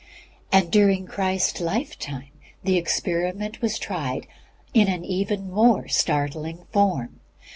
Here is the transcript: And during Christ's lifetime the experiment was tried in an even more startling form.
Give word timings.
And 0.51 0.71
during 0.71 1.05
Christ's 1.05 1.61
lifetime 1.61 2.31
the 2.63 2.75
experiment 2.75 3.61
was 3.61 3.77
tried 3.77 4.25
in 4.73 4.87
an 4.87 5.05
even 5.05 5.51
more 5.51 5.87
startling 5.89 6.65
form. 6.71 7.19